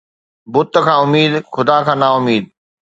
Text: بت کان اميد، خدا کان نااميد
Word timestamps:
بت 0.51 0.69
کان 0.85 0.99
اميد، 1.03 1.33
خدا 1.53 1.77
کان 1.85 1.97
نااميد 2.01 2.43